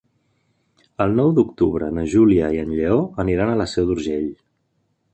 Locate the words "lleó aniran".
2.81-3.55